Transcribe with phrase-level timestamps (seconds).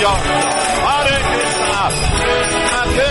[0.00, 0.32] Nem tudja.
[0.84, 1.90] Hare Krishna.
[2.20, 3.10] Krishna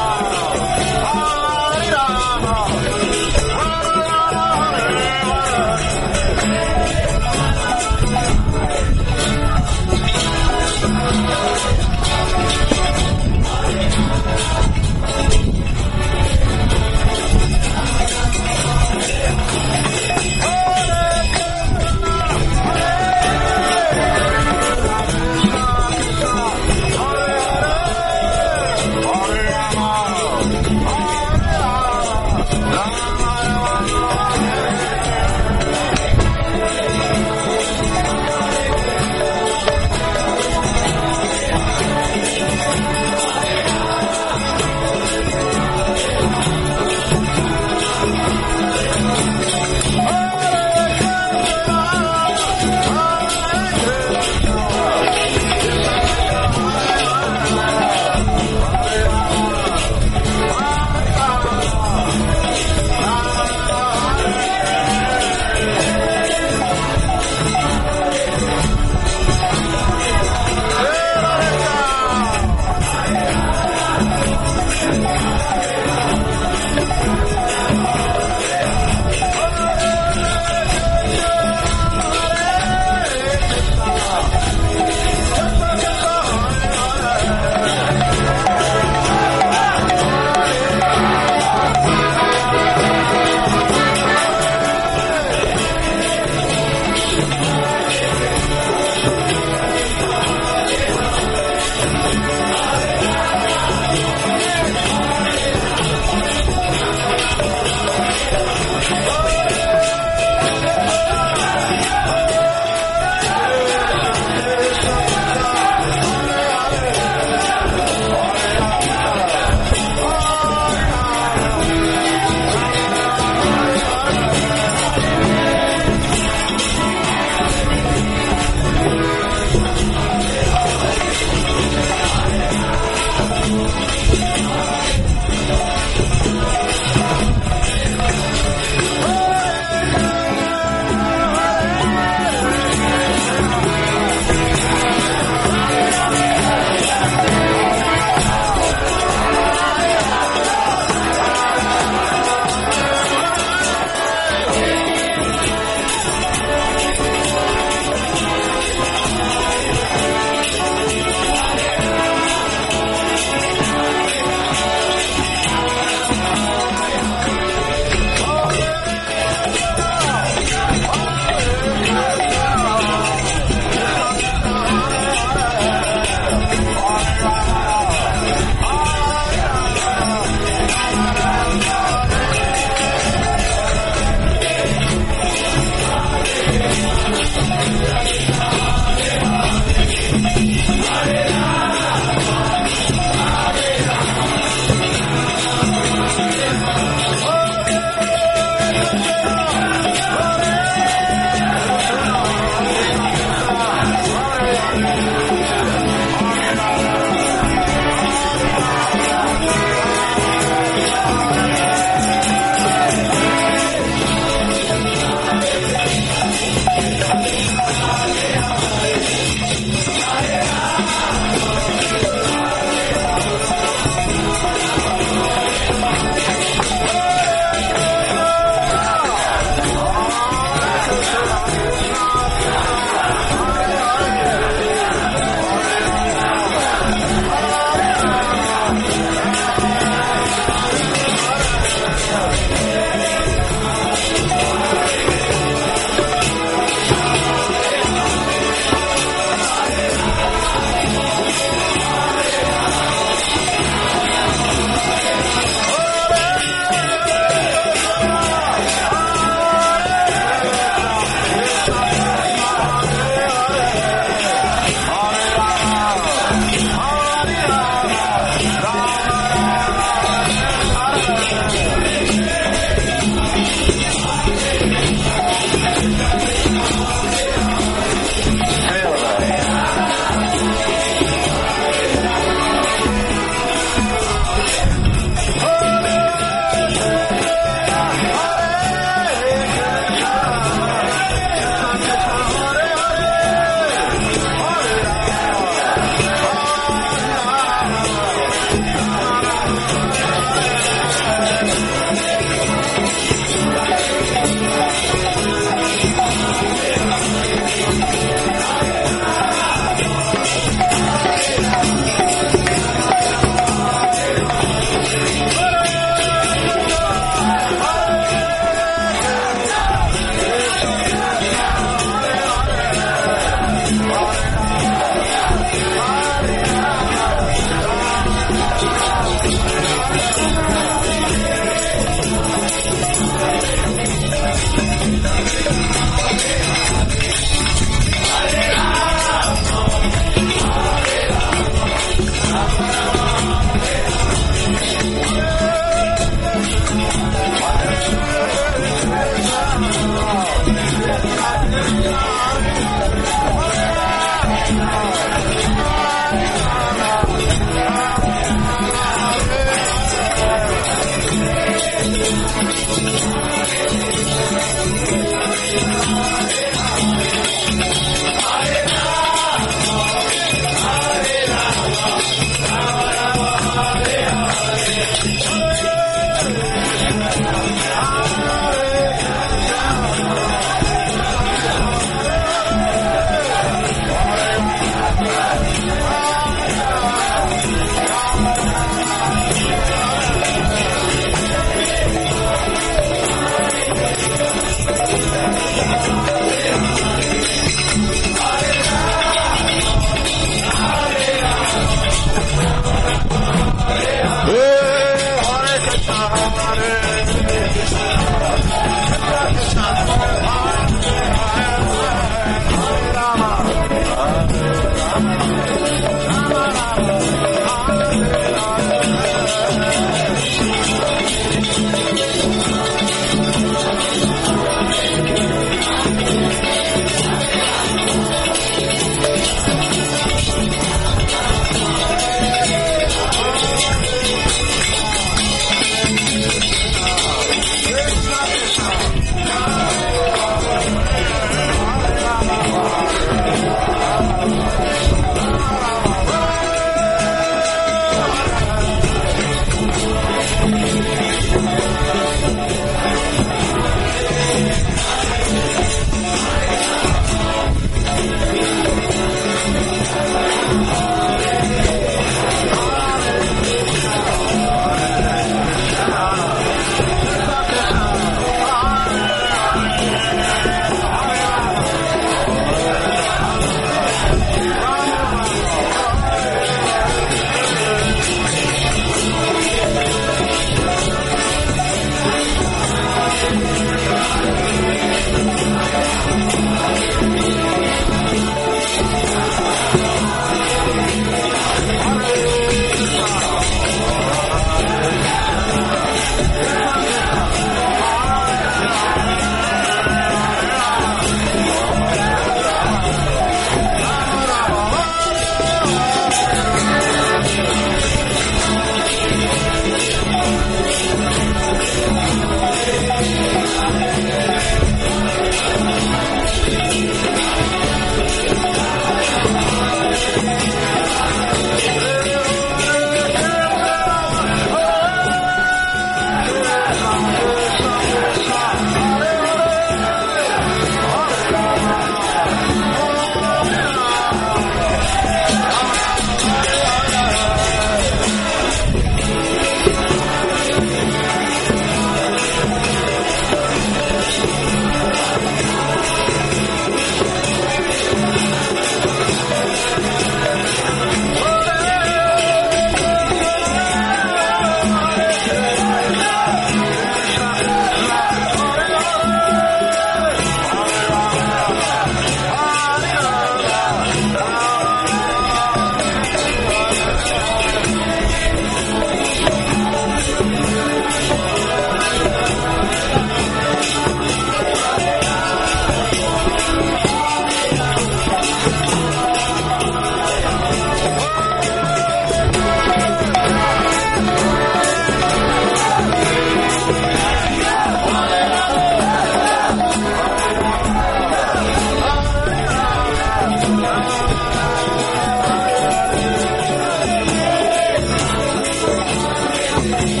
[599.86, 600.00] Thank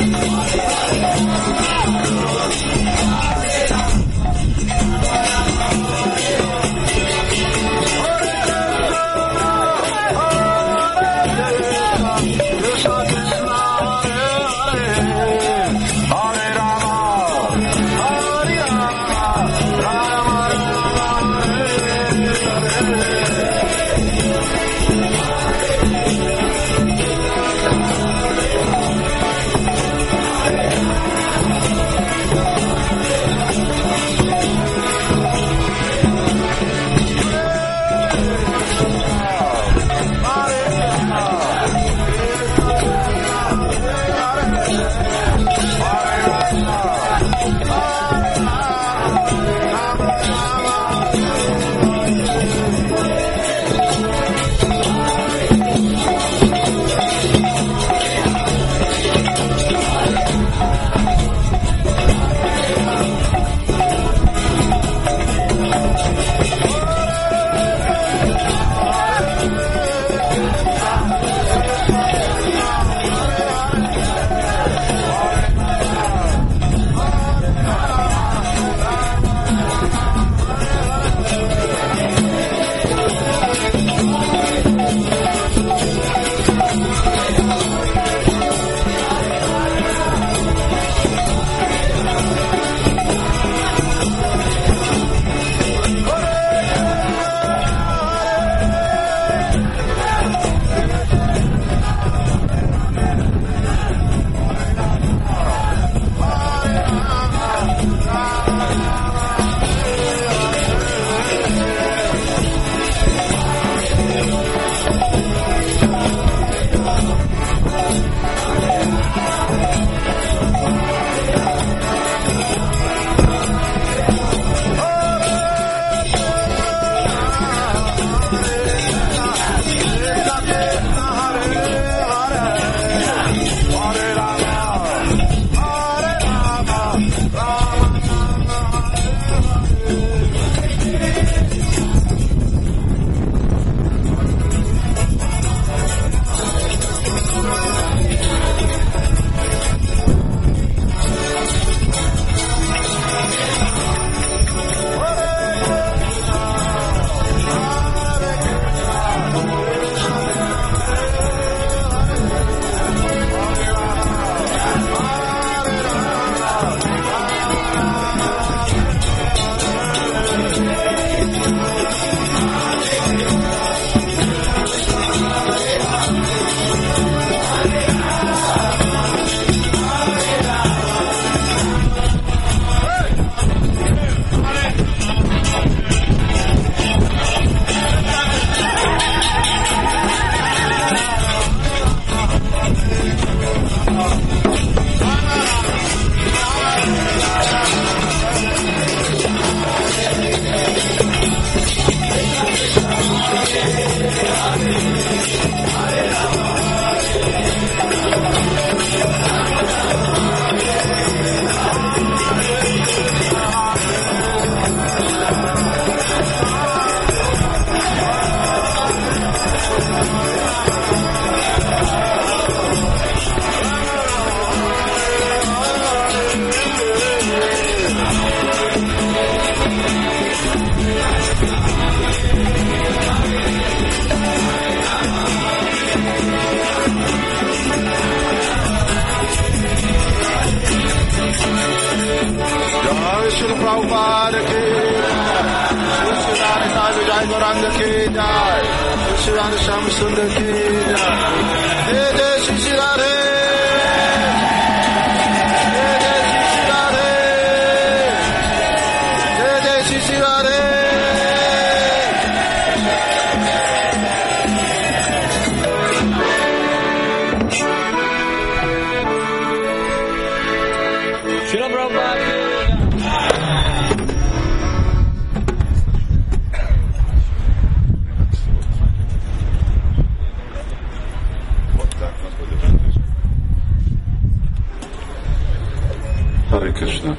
[286.81, 287.17] Krishna.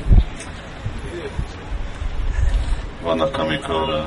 [3.02, 4.04] Vannak, amikor uh,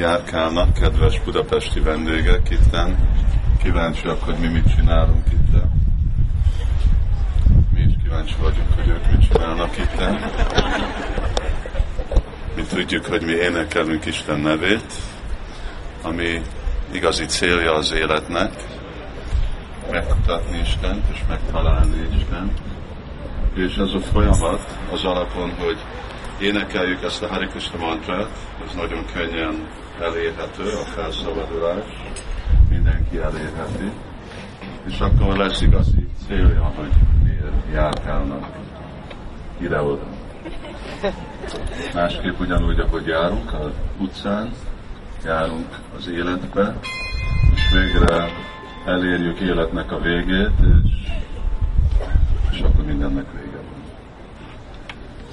[0.00, 2.96] járkálnak kedves budapesti vendégek itten,
[3.62, 5.70] kíváncsiak, hogy mi mit csinálunk itten.
[7.72, 10.30] Mi is kíváncsi vagyunk, hogy ők mit csinálnak itten.
[12.56, 14.92] Mi tudjuk, hogy mi énekelünk Isten nevét,
[16.02, 16.42] ami
[16.92, 18.52] igazi célja az életnek,
[19.90, 22.58] megkutatni Istent és megtalálni Istent
[23.54, 25.78] és ez a folyamat az alapon, hogy
[26.40, 28.28] énekeljük ezt a Hare Krishna mantrát,
[28.66, 29.68] ez nagyon könnyen
[30.00, 31.84] elérhető, a felszabadulás,
[32.70, 33.90] mindenki elérheti,
[34.86, 36.90] és akkor lesz igazi célja, hogy
[37.22, 38.46] miért járkálnak
[39.60, 40.06] ide-oda.
[41.94, 44.50] Másképp ugyanúgy, ahogy járunk az utcán,
[45.24, 46.78] járunk az életbe,
[47.54, 48.28] és végre
[48.84, 51.10] elérjük életnek a végét, és
[52.60, 53.82] és akkor mindennek vége van.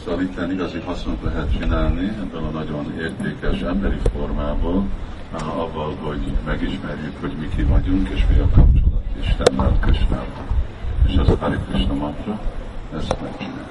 [0.03, 4.85] Szóval itt igazi hasznot lehet csinálni ebből a nagyon értékes emberi formából,
[5.31, 10.45] avval, hogy megismerjük, hogy mi ki vagyunk, és mi a kapcsolat Istennel, Krisnával.
[11.07, 12.39] És az a Hare Krishna mantra,
[12.95, 13.69] ezt megcsináljuk.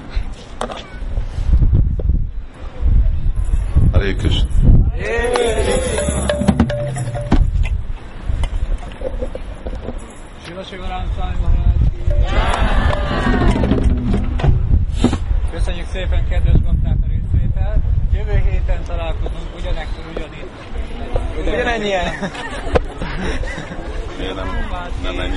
[3.93, 4.49] Hare Krishna.
[10.45, 11.66] Shila Shivaram
[15.67, 17.83] Köszönjük szépen kedves bakták a részvételt.
[18.13, 20.51] Jövő héten találkozunk ugyanekkor ugyanitt.
[21.41, 22.13] Ugyanennyien.
[24.19, 24.47] Miért nem,
[25.03, 25.35] nem ennyi